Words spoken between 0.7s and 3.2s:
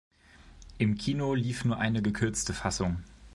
Im Kino lief nur eine gekürzte Fassung.